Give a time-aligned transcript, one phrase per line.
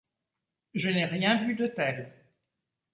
[0.73, 2.11] Je n’ai rien vu de tel.